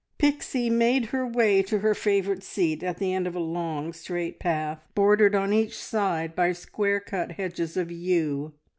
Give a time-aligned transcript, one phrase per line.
[0.17, 4.39] Pixie made her way to her favourite seat at the end of a long, straight
[4.39, 8.51] path, bordered on each side by square cut hedges of yew.